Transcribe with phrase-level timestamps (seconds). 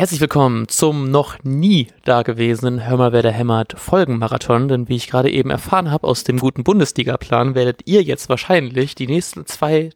[0.00, 4.66] Herzlich willkommen zum noch nie dagewesenen Hör mal, wer der hämmert Folgenmarathon.
[4.66, 8.94] Denn wie ich gerade eben erfahren habe aus dem guten Bundesliga-Plan, werdet ihr jetzt wahrscheinlich
[8.94, 9.90] die nächsten zwei,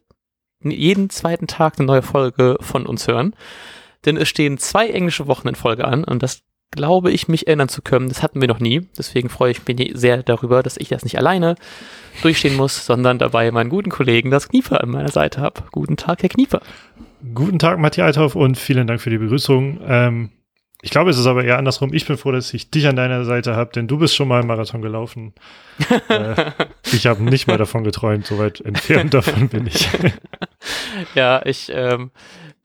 [0.61, 3.35] jeden zweiten Tag eine neue Folge von uns hören.
[4.05, 7.69] Denn es stehen zwei englische Wochen in Folge an und das glaube ich, mich erinnern
[7.69, 8.09] zu können.
[8.09, 8.87] Das hatten wir noch nie.
[8.97, 11.55] Deswegen freue ich mich sehr darüber, dass ich das nicht alleine
[12.21, 15.63] durchstehen muss, sondern dabei meinen guten Kollegen, das Knieper, an meiner Seite habe.
[15.71, 16.61] Guten Tag, Herr Knieper.
[17.33, 19.79] Guten Tag, Matthias Althoff und vielen Dank für die Begrüßung.
[19.85, 20.29] Ähm,
[20.81, 21.93] ich glaube, es ist aber eher andersrum.
[21.93, 24.39] Ich bin froh, dass ich dich an deiner Seite habe, denn du bist schon mal
[24.39, 25.33] einen Marathon gelaufen.
[26.09, 26.51] äh,
[26.93, 29.89] ich habe nicht mal davon geträumt, so weit entfernt davon bin ich.
[31.15, 32.11] ja, ich ähm,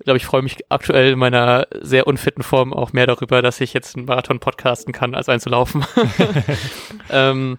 [0.04, 3.72] glaube, ich freue mich aktuell in meiner sehr unfitten Form auch mehr darüber, dass ich
[3.72, 5.84] jetzt einen Marathon podcasten kann, als einzulaufen.
[7.10, 7.58] ähm,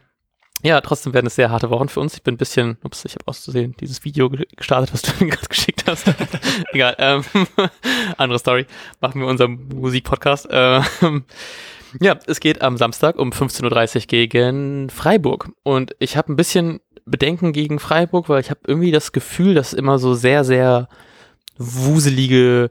[0.64, 2.14] ja, trotzdem werden es sehr harte Wochen für uns.
[2.14, 5.48] Ich bin ein bisschen, ups, ich habe auszusehen, dieses Video gestartet, was du mir gerade
[5.48, 6.06] geschickt hast.
[6.72, 7.24] Egal, ähm,
[8.18, 8.68] andere Story.
[9.00, 10.48] Machen wir unseren Musikpodcast.
[10.52, 11.26] Ähm,
[12.00, 15.50] ja, es geht am Samstag um 15.30 Uhr gegen Freiburg.
[15.64, 19.74] Und ich habe ein bisschen Bedenken gegen Freiburg, weil ich habe irgendwie das Gefühl, dass
[19.74, 20.90] immer so sehr, sehr
[21.58, 22.70] wuselige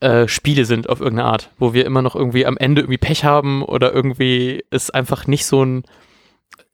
[0.00, 3.24] äh, Spiele sind auf irgendeine Art, wo wir immer noch irgendwie am Ende irgendwie Pech
[3.24, 5.84] haben oder irgendwie es einfach nicht so ein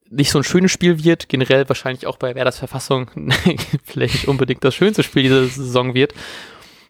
[0.09, 3.11] nicht so ein schönes Spiel wird, generell wahrscheinlich auch bei Werders Verfassung
[3.85, 6.15] vielleicht nicht unbedingt das schönste Spiel dieser Saison wird.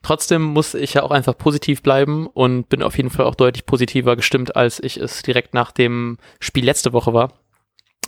[0.02, 3.66] Trotzdem muss ich ja auch einfach positiv bleiben und bin auf jeden Fall auch deutlich
[3.66, 7.32] positiver gestimmt, als ich es direkt nach dem Spiel letzte Woche war.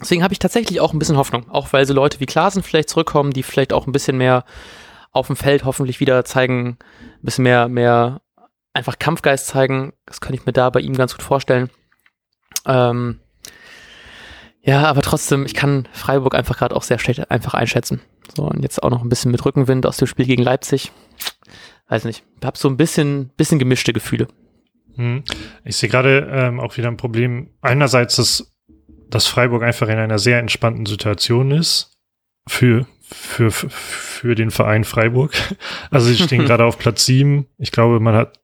[0.01, 2.91] Deswegen habe ich tatsächlich auch ein bisschen Hoffnung, auch weil so Leute wie Klaasen vielleicht
[2.91, 4.45] zurückkommen, die vielleicht auch ein bisschen mehr
[5.12, 8.20] auf dem Feld hoffentlich wieder zeigen, ein bisschen mehr, mehr
[8.73, 9.92] einfach Kampfgeist zeigen.
[10.06, 11.70] Das kann ich mir da bei ihm ganz gut vorstellen.
[12.67, 13.20] Ähm,
[14.61, 18.01] ja, aber trotzdem, ich kann Freiburg einfach gerade auch sehr schlecht einfach einschätzen.
[18.36, 20.92] So, und jetzt auch noch ein bisschen mit Rückenwind aus dem Spiel gegen Leipzig.
[21.89, 22.23] Weiß nicht.
[22.39, 24.29] Ich habe so ein bisschen, bisschen gemischte Gefühle.
[24.97, 25.23] Hm.
[25.64, 27.51] Ich sehe gerade ähm, auch wieder ein Problem.
[27.63, 28.52] Einerseits, dass,
[29.08, 31.92] dass Freiburg einfach in einer sehr entspannten Situation ist
[32.46, 35.33] für, für, für den Verein Freiburg.
[35.91, 37.46] Also sie stehen gerade auf Platz sieben.
[37.57, 38.41] Ich glaube, man hat,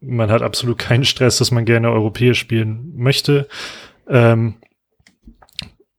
[0.00, 3.48] man hat absolut keinen Stress, dass man gerne europäisch spielen möchte.
[4.08, 4.56] Ähm,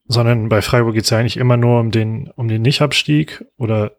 [0.07, 3.93] sondern bei Freiburg geht es ja eigentlich immer nur um den, um den Nichtabstieg oder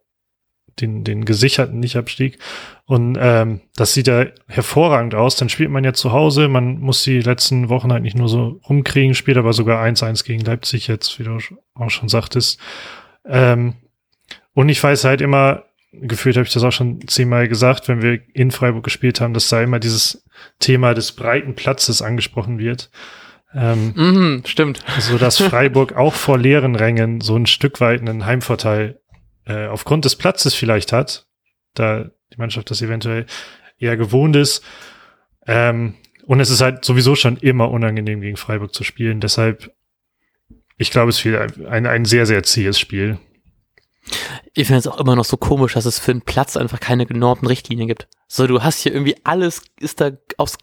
[0.81, 2.39] den, den gesicherten Nichtabstieg.
[2.85, 5.37] Und ähm, das sieht ja hervorragend aus.
[5.37, 6.49] Dann spielt man ja zu Hause.
[6.49, 10.45] Man muss die letzten Wochen halt nicht nur so rumkriegen, spielt aber sogar 1-1 gegen
[10.45, 11.39] Leipzig jetzt, wie du
[11.75, 12.61] auch schon sagtest.
[13.25, 13.75] Ähm,
[14.57, 18.21] und ich weiß halt immer, gefühlt habe ich das auch schon zehnmal gesagt, wenn wir
[18.33, 20.25] in Freiburg gespielt haben, dass da immer dieses
[20.61, 22.91] Thema des breiten Platzes angesprochen wird.
[23.55, 24.83] Ähm, mhm, stimmt.
[24.99, 28.99] So dass Freiburg auch vor leeren Rängen so ein Stück weit einen Heimvorteil
[29.45, 31.27] äh, aufgrund des Platzes vielleicht hat,
[31.75, 33.27] da die Mannschaft das eventuell
[33.79, 34.65] eher gewohnt ist.
[35.47, 39.21] Ähm, und es ist halt sowieso schon immer unangenehm gegen Freiburg zu spielen.
[39.21, 39.71] Deshalb,
[40.79, 43.19] ich glaube, es wird ein, ein sehr, sehr zähes Spiel.
[44.59, 47.05] Ich finde es auch immer noch so komisch, dass es für einen Platz einfach keine
[47.05, 48.09] genormten Richtlinien gibt.
[48.27, 50.57] So, du hast hier irgendwie alles ist da aufs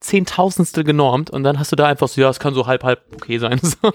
[0.00, 3.02] Zehntausendstel genormt und dann hast du da einfach so, ja, es kann so halb, halb
[3.14, 3.60] okay sein.
[3.62, 3.92] So.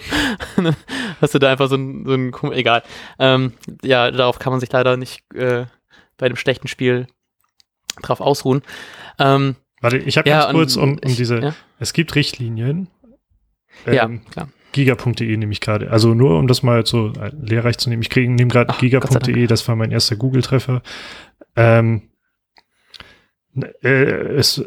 [1.22, 2.84] hast du da einfach so ein, so ein egal.
[3.18, 5.66] Ähm, ja, darauf kann man sich leider nicht äh,
[6.18, 7.08] bei dem schlechten Spiel
[8.04, 8.62] drauf ausruhen.
[9.18, 11.56] Ähm, Warte, ich habe ja, ganz kurz um, um ich, diese, ja?
[11.80, 12.90] es gibt Richtlinien.
[13.88, 14.50] Ähm, ja, klar.
[14.74, 15.90] Giga.de nehme ich gerade.
[15.90, 18.02] Also nur um das mal so lehrreich zu nehmen.
[18.02, 20.82] Ich kriege nehme gerade Giga.de, das war mein erster Google-Treffer.
[21.56, 22.10] Ähm,
[23.82, 24.64] äh, es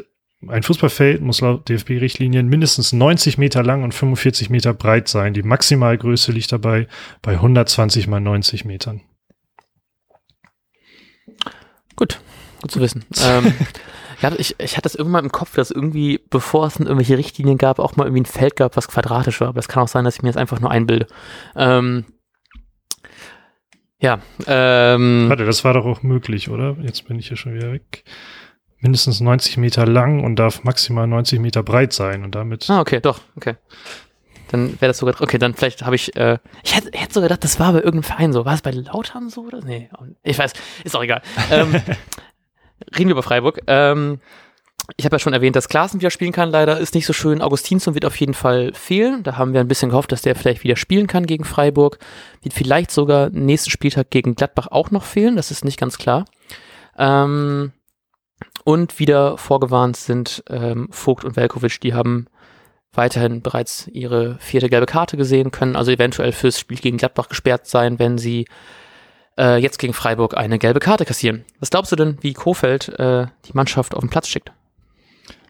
[0.47, 5.33] ein Fußballfeld muss laut DFB-Richtlinien mindestens 90 Meter lang und 45 Meter breit sein.
[5.33, 6.87] Die Maximalgröße liegt dabei
[7.21, 9.01] bei 120 mal 90 Metern.
[11.95, 12.19] Gut,
[12.61, 13.03] gut zu wissen.
[13.23, 13.53] ähm,
[14.21, 17.79] ja, ich, ich hatte das irgendwann im Kopf, dass irgendwie, bevor es irgendwelche Richtlinien gab,
[17.79, 19.49] auch mal irgendwie ein Feld gab, was quadratisch war.
[19.49, 21.07] Aber es kann auch sein, dass ich mir das einfach nur einbilde.
[21.55, 22.05] Ähm,
[23.99, 24.19] ja.
[24.45, 26.77] Ähm, Warte, das war doch auch möglich, oder?
[26.81, 28.03] Jetzt bin ich hier schon wieder weg
[28.79, 32.69] mindestens 90 Meter lang und darf maximal 90 Meter breit sein und damit.
[32.69, 33.55] Ah, okay, doch, okay.
[34.49, 37.43] Dann wäre das sogar, okay, dann vielleicht habe ich, äh, ich hätte, hätte sogar gedacht,
[37.43, 38.45] das war bei irgendeinem Verein so.
[38.45, 39.59] War es bei Lautern so oder?
[39.61, 39.89] Nee,
[40.23, 40.53] ich weiß,
[40.85, 41.21] ist auch egal.
[41.51, 41.75] ähm,
[42.97, 43.59] reden wir über Freiburg.
[43.67, 44.19] Ähm,
[44.95, 46.49] ich habe ja schon erwähnt, dass Klaassen wieder spielen kann.
[46.49, 47.41] Leider ist nicht so schön.
[47.41, 49.23] Augustinsson wird auf jeden Fall fehlen.
[49.23, 51.99] Da haben wir ein bisschen gehofft, dass der vielleicht wieder spielen kann gegen Freiburg.
[52.41, 55.35] Wird vielleicht sogar nächsten Spieltag gegen Gladbach auch noch fehlen.
[55.35, 56.25] Das ist nicht ganz klar.
[56.97, 57.73] Ähm,
[58.63, 62.27] und wieder vorgewarnt sind ähm, Vogt und Velkovic, die haben
[62.93, 67.67] weiterhin bereits ihre vierte gelbe Karte gesehen, können also eventuell fürs Spiel gegen Gladbach gesperrt
[67.67, 68.45] sein, wenn sie
[69.37, 71.45] äh, jetzt gegen Freiburg eine gelbe Karte kassieren.
[71.59, 74.51] Was glaubst du denn, wie Kofeld äh, die Mannschaft auf den Platz schickt?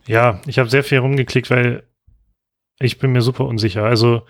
[0.05, 1.83] Ja, ich habe sehr viel rumgeklickt, weil
[2.79, 3.83] ich bin mir super unsicher.
[3.83, 4.21] Also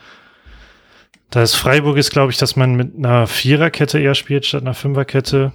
[1.30, 4.74] da ist Freiburg ist, glaube ich, dass man mit einer Viererkette eher spielt statt einer
[4.74, 5.54] Fünferkette.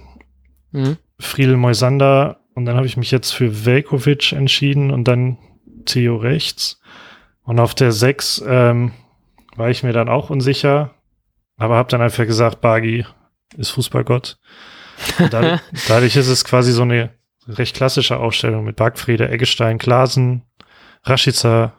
[0.71, 0.97] Mhm.
[1.19, 5.37] Friedel Moisander und dann habe ich mich jetzt für Velkovic entschieden und dann
[5.85, 6.79] Theo rechts.
[7.43, 8.91] Und auf der Sechs ähm,
[9.55, 10.93] war ich mir dann auch unsicher,
[11.57, 13.05] aber habe dann einfach gesagt, Bagi
[13.57, 14.37] ist Fußballgott.
[15.29, 17.11] Dadurch, dadurch ist es quasi so eine
[17.47, 20.43] recht klassische Aufstellung mit Bargfriede, Eggestein, Glasen,
[21.03, 21.73] Rashica,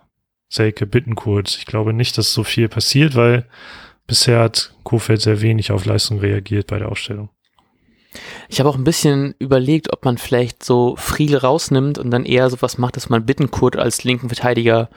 [0.49, 1.57] Selke, Bittenkurt.
[1.59, 3.47] Ich glaube nicht, dass so viel passiert, weil
[4.07, 7.31] bisher hat Kofeld sehr wenig auf Leistung reagiert bei der Aufstellung.
[8.49, 12.49] Ich habe auch ein bisschen überlegt, ob man vielleicht so Friedel rausnimmt und dann eher
[12.51, 14.89] sowas macht, dass man Bittenkurt als linken Verteidiger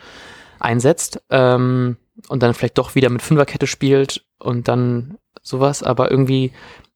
[0.59, 1.97] einsetzt ähm,
[2.27, 5.83] und dann vielleicht doch wieder mit Fünferkette spielt und dann sowas.
[5.83, 6.51] Aber irgendwie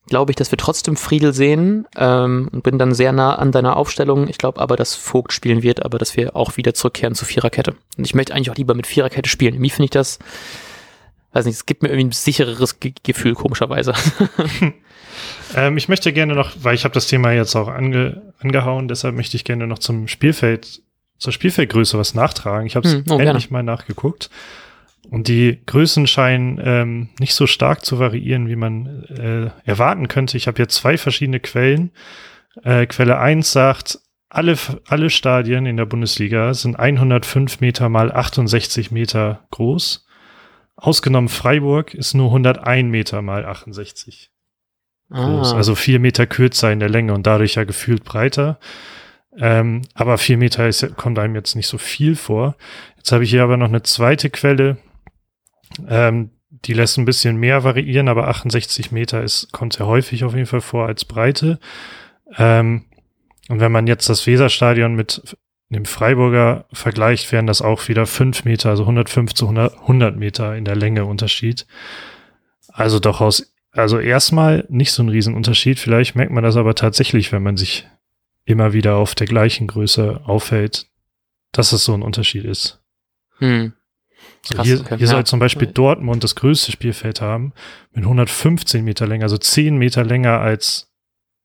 [0.07, 3.77] glaube ich, dass wir trotzdem Friedel sehen ähm, und bin dann sehr nah an deiner
[3.77, 4.27] Aufstellung.
[4.27, 7.75] Ich glaube aber, dass Vogt spielen wird, aber dass wir auch wieder zurückkehren zu Viererkette.
[7.97, 9.61] Und ich möchte eigentlich auch lieber mit Viererkette spielen.
[9.61, 10.19] Wie finde ich das?
[11.33, 13.93] Weiß nicht, es gibt mir irgendwie ein sichereres Ge Gefühl, komischerweise.
[15.55, 19.15] ähm, ich möchte gerne noch, weil ich habe das Thema jetzt auch ange, angehauen, deshalb
[19.15, 20.81] möchte ich gerne noch zum Spielfeld,
[21.19, 22.67] zur Spielfeldgröße was nachtragen.
[22.67, 23.63] Ich habe es hm, oh, endlich gerne.
[23.63, 24.29] mal nachgeguckt.
[25.09, 30.37] Und die Größen scheinen ähm, nicht so stark zu variieren, wie man äh, erwarten könnte.
[30.37, 31.91] Ich habe hier zwei verschiedene Quellen.
[32.63, 33.99] Äh, Quelle 1 sagt,
[34.29, 34.57] alle,
[34.87, 40.05] alle Stadien in der Bundesliga sind 105 Meter mal 68 Meter groß.
[40.77, 44.31] Ausgenommen Freiburg ist nur 101 Meter mal 68
[45.11, 45.53] groß.
[45.53, 45.57] Ah.
[45.57, 48.59] Also vier Meter kürzer in der Länge und dadurch ja gefühlt breiter.
[49.37, 52.55] Ähm, aber vier Meter ist, kommt einem jetzt nicht so viel vor.
[52.97, 54.77] Jetzt habe ich hier aber noch eine zweite Quelle,
[55.87, 60.33] ähm, die lässt ein bisschen mehr variieren, aber 68 Meter ist, kommt sehr häufig auf
[60.33, 61.59] jeden Fall vor als Breite.
[62.37, 62.85] Ähm,
[63.49, 65.37] und wenn man jetzt das Weserstadion mit
[65.69, 70.55] dem Freiburger vergleicht, wären das auch wieder 5 Meter, also 105 zu 100, 100 Meter
[70.55, 71.65] in der Länge Unterschied.
[72.67, 75.79] Also doch aus, also erstmal nicht so ein Riesenunterschied.
[75.79, 77.87] Vielleicht merkt man das aber tatsächlich, wenn man sich
[78.43, 80.87] immer wieder auf der gleichen Größe aufhält,
[81.53, 82.81] dass es so ein Unterschied ist.
[83.37, 83.73] Hm.
[84.49, 84.97] Krass, hier, okay.
[84.97, 87.53] hier soll zum Beispiel Dortmund das größte Spielfeld haben,
[87.93, 90.87] mit 115 Meter Länge, also 10 Meter länger als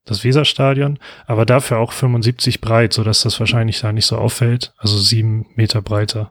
[0.06, 4.72] das Weserstadion, aber dafür auch 75 breit, so dass das wahrscheinlich da nicht so auffällt,
[4.78, 6.30] also 7 Meter breiter.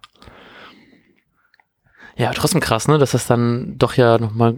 [2.18, 4.56] Ja, trotzdem krass, ne, dass das dann doch ja nochmal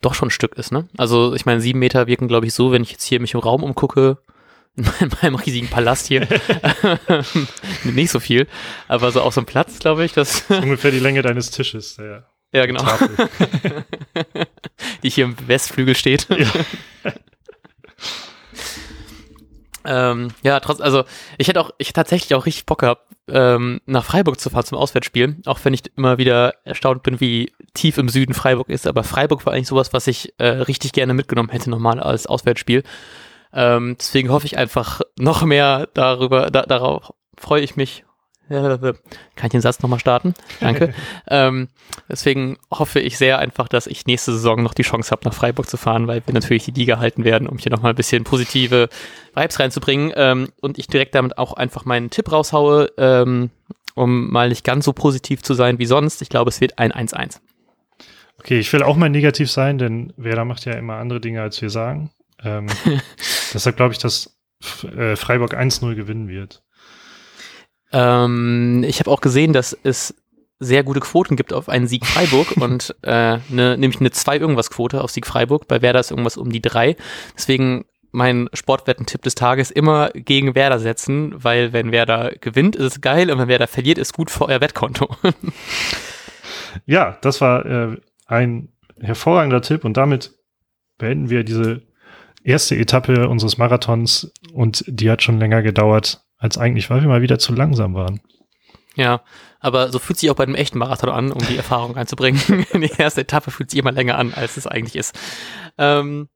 [0.00, 0.88] doch schon ein Stück ist, ne?
[0.96, 3.40] Also ich meine, sieben Meter wirken, glaube ich, so, wenn ich jetzt hier mich im
[3.40, 4.18] Raum umgucke,
[4.76, 6.28] in meinem riesigen Palast hier.
[7.84, 8.46] Nicht so viel,
[8.88, 10.12] aber so auch so ein Platz, glaube ich.
[10.12, 11.96] Das ungefähr die Länge deines Tisches.
[11.96, 12.84] Ja, ja genau.
[15.02, 16.26] die hier im Westflügel steht.
[16.28, 17.12] Ja.
[20.12, 21.04] ähm, ja, trotz, also
[21.38, 24.66] ich hätte auch, ich hätte tatsächlich auch richtig Bock gehabt, ähm, nach Freiburg zu fahren
[24.66, 28.86] zum Auswärtsspiel, auch wenn ich immer wieder erstaunt bin, wie tief im Süden Freiburg ist.
[28.86, 32.84] Aber Freiburg war eigentlich sowas, was ich äh, richtig gerne mitgenommen hätte nochmal als Auswärtsspiel.
[33.56, 38.04] Ähm, deswegen hoffe ich einfach noch mehr darüber, da, darauf freue ich mich.
[38.48, 40.34] Kann ich den Satz nochmal starten?
[40.60, 40.94] Danke.
[41.28, 41.68] ähm,
[42.08, 45.68] deswegen hoffe ich sehr einfach, dass ich nächste Saison noch die Chance habe, nach Freiburg
[45.68, 48.88] zu fahren, weil wir natürlich die Liga halten werden, um hier nochmal ein bisschen positive
[49.34, 50.12] Vibes reinzubringen.
[50.14, 53.50] Ähm, und ich direkt damit auch einfach meinen Tipp raushaue, ähm,
[53.96, 56.22] um mal nicht ganz so positiv zu sein wie sonst.
[56.22, 57.40] Ich glaube, es wird ein 1-1.
[58.38, 61.60] Okay, ich will auch mal negativ sein, denn Werder macht ja immer andere Dinge, als
[61.60, 62.10] wir sagen.
[62.46, 62.66] Ähm,
[63.54, 64.38] deshalb glaube ich, dass
[64.84, 66.62] äh, Freiburg 1-0 gewinnen wird.
[67.92, 70.14] Ähm, ich habe auch gesehen, dass es
[70.58, 74.70] sehr gute Quoten gibt auf einen Sieg Freiburg und äh, ne, nämlich eine 2 irgendwas
[74.70, 75.68] Quote auf Sieg Freiburg.
[75.68, 76.96] Bei Werder ist irgendwas um die 3.
[77.36, 83.00] Deswegen mein Sportwetten-Tipp des Tages immer gegen Werder setzen, weil wenn Werder gewinnt, ist es
[83.02, 85.14] geil und wenn Werder verliert, ist gut für euer Wettkonto.
[86.86, 90.32] ja, das war äh, ein hervorragender Tipp und damit
[90.96, 91.82] beenden wir diese
[92.46, 97.22] erste Etappe unseres Marathons und die hat schon länger gedauert als eigentlich, weil wir mal
[97.22, 98.20] wieder zu langsam waren.
[98.94, 99.22] Ja,
[99.60, 102.40] aber so fühlt sich auch bei einem echten Marathon an, um die Erfahrung einzubringen.
[102.72, 105.18] die erste Etappe fühlt sich immer länger an, als es eigentlich ist.
[105.76, 106.28] Ähm,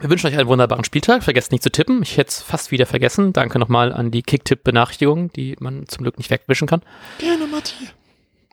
[0.00, 1.22] wir wünschen euch einen wunderbaren Spieltag.
[1.22, 2.02] Vergesst nicht zu tippen.
[2.02, 3.34] Ich hätte es fast wieder vergessen.
[3.34, 6.80] Danke nochmal an die Kicktipp-Benachrichtigung, die man zum Glück nicht wegwischen kann.
[7.18, 7.74] Gerne, Matti.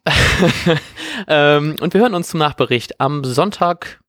[1.27, 4.01] ähm, und wir hören uns zum Nachbericht am Sonntag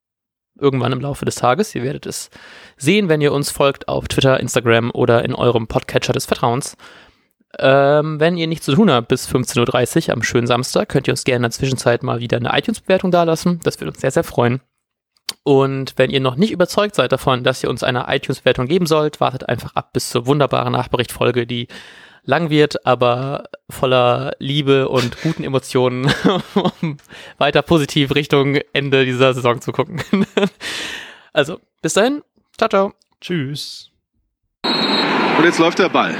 [0.61, 1.75] irgendwann im Laufe des Tages.
[1.75, 2.31] Ihr werdet es
[2.77, 6.77] sehen, wenn ihr uns folgt auf Twitter, Instagram oder in eurem Podcatcher des Vertrauens.
[7.59, 11.13] Ähm, wenn ihr nichts zu tun habt bis 15.30 Uhr am schönen Samstag, könnt ihr
[11.13, 13.61] uns gerne in der Zwischenzeit mal wieder eine iTunes-Bewertung dalassen.
[13.63, 14.61] Das würde uns sehr, sehr freuen.
[15.45, 19.21] Und wenn ihr noch nicht überzeugt seid davon, dass ihr uns eine iTunes-Bewertung geben sollt,
[19.21, 21.69] wartet einfach ab bis zur wunderbaren Nachberichtfolge, die
[22.25, 26.13] lang wird, aber voller Liebe und guten Emotionen,
[26.81, 26.97] um
[27.39, 30.03] weiter positiv Richtung Ende dieser Saison zu gucken.
[31.33, 32.23] also, bis dahin.
[32.57, 32.93] Ciao, ciao.
[33.21, 33.91] Tschüss.
[34.65, 36.17] Und jetzt läuft der Ball.